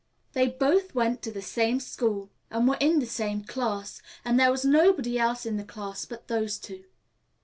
[0.33, 4.49] They both went to the same school and were in the same class, and there
[4.49, 6.85] was nobody else in the class but those two.